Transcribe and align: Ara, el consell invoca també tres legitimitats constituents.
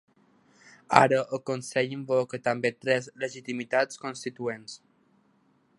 Ara, 0.99 1.19
el 1.37 1.41
consell 1.49 1.93
invoca 1.97 2.41
també 2.49 2.73
tres 2.85 3.11
legitimitats 3.27 4.05
constituents. 4.07 4.81